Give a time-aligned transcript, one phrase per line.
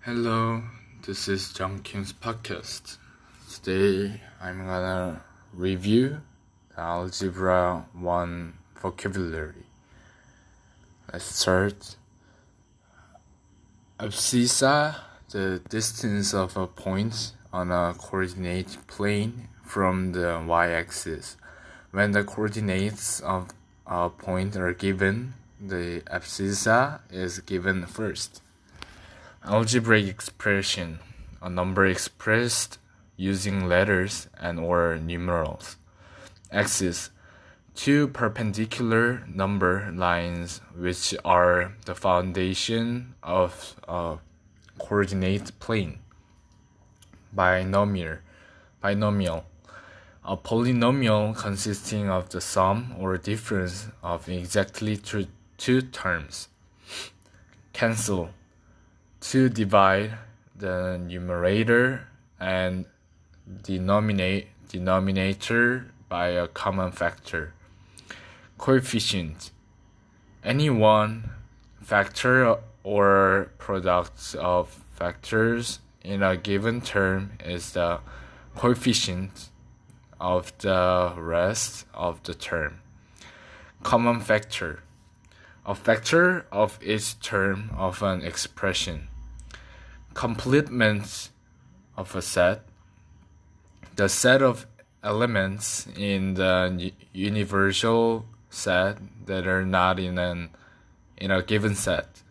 [0.00, 0.60] Hello,
[1.06, 2.98] this is John Kim's podcast.
[3.48, 6.20] Today I'm gonna review
[6.74, 9.66] the Algebra 1 vocabulary.
[11.12, 11.94] Let's start.
[14.00, 14.96] Abscissa,
[15.30, 21.36] the distance of a point on a coordinate plane from the y-axis.
[21.92, 23.50] When the coordinates of
[23.86, 28.42] a point are given, the abscissa is given first.
[29.44, 30.98] Algebraic expression,
[31.40, 32.78] a number expressed
[33.16, 35.76] using letters and or numerals.
[36.50, 37.10] Axis,
[37.76, 44.18] two perpendicular number lines which are the foundation of a
[44.78, 46.00] coordinate plane.
[47.32, 48.18] Binomial,
[48.80, 49.44] binomial,
[50.24, 55.26] a polynomial consisting of the sum or difference of exactly two,
[55.62, 56.48] two terms.
[57.72, 58.30] Cancel
[59.20, 60.18] to divide
[60.56, 62.08] the numerator
[62.40, 62.84] and
[63.62, 67.54] denominate, denominator by a common factor.
[68.58, 69.52] Coefficient
[70.42, 71.30] any one
[71.80, 78.00] factor or product of factors in a given term is the
[78.56, 79.50] coefficient
[80.20, 82.80] of the rest of the term.
[83.84, 84.82] Common factor
[85.64, 89.08] a factor of each term of an expression
[90.14, 91.30] complements
[91.96, 92.62] of a set,
[93.96, 94.66] the set of
[95.02, 100.50] elements in the universal set that are not in an
[101.16, 102.22] in a given set.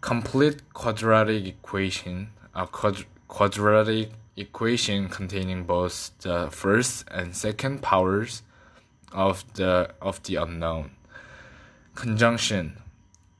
[0.00, 8.42] Complete quadratic equation, a quad, quadratic equation containing both the first and second powers
[9.12, 10.90] of the of the unknown.
[11.98, 12.76] Conjunction,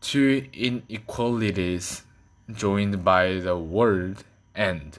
[0.00, 2.02] two inequalities
[2.52, 4.98] joined by the word and.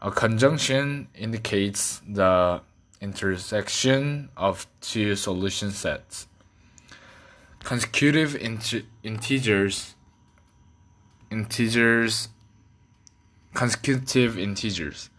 [0.00, 2.62] A conjunction indicates the
[3.02, 6.26] intersection of two solution sets.
[7.62, 9.94] Consecutive int- integers
[11.30, 12.30] integers
[13.52, 15.10] consecutive integers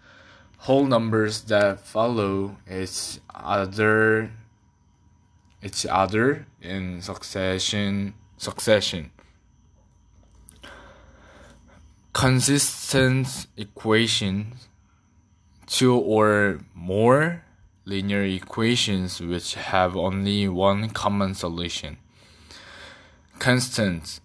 [0.65, 4.31] whole numbers that follow each other
[5.65, 9.11] each other in succession succession
[12.15, 14.69] consistent equations,
[15.67, 17.43] two or more
[17.83, 21.97] linear equations which have only one common solution.
[23.37, 24.21] Constant,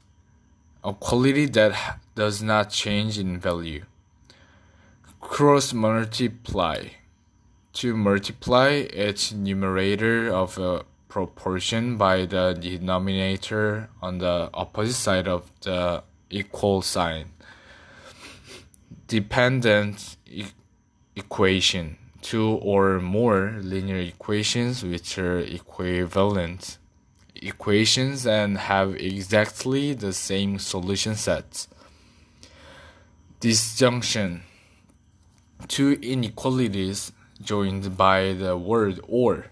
[0.84, 3.84] a quality that does not change in value.
[5.20, 6.84] Cross multiply,
[7.72, 15.50] to multiply its numerator of a proportion by the denominator on the opposite side of
[15.60, 17.26] the equal sign
[19.10, 20.44] dependent e
[21.16, 26.78] equation, two or more linear equations which are equivalent
[27.34, 31.66] equations and have exactly the same solution sets.
[33.41, 34.43] Disjunction
[35.66, 37.10] two inequalities
[37.43, 39.47] joined by the word or.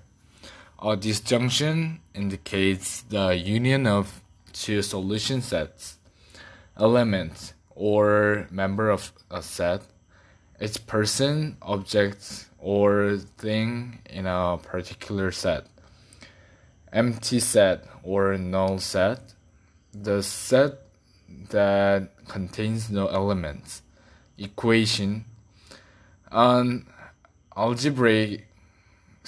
[0.81, 4.23] A disjunction indicates the union of
[4.53, 5.99] two solution sets.
[6.77, 9.83] Element or member of a set,
[10.61, 15.67] its person, object, or thing in a particular set.
[16.93, 19.35] Empty set or null set,
[19.93, 20.75] the set
[21.51, 23.83] that contains no elements.
[24.39, 25.25] Equation,
[26.31, 26.87] an
[27.57, 28.48] algebraic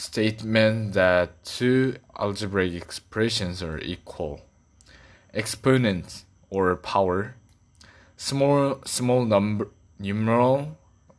[0.01, 4.41] statement that two algebraic expressions are equal.
[5.35, 7.35] Exponent or power
[8.21, 9.69] small small number
[9.99, 10.77] numeral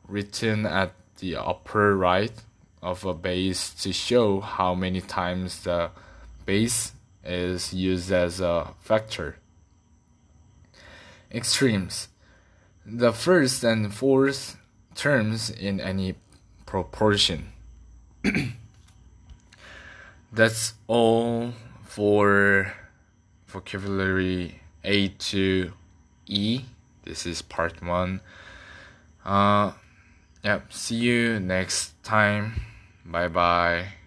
[0.07, 2.33] written at the upper right
[2.81, 5.89] of a base to show how many times the
[6.45, 6.93] base
[7.23, 9.37] is used as a factor.
[11.31, 12.07] Extremes.
[12.85, 14.57] The first and fourth
[14.93, 16.15] terms in any
[16.65, 17.51] proportion.
[20.31, 22.73] That's all for
[23.47, 25.73] vocabulary A to
[26.25, 26.61] E.
[27.03, 28.21] This is part one.
[29.25, 29.73] Uh,
[30.43, 30.71] yep.
[30.71, 32.61] See you next time.
[33.05, 34.00] Bye bye.